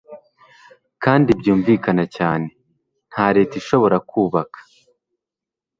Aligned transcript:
Kandi 1.03 1.29
byumvikana 1.39 2.03
cyane. 2.15 2.47
Nta 3.11 3.25
leta 3.35 3.53
ishobora 3.61 3.97
kubaka 4.09 4.59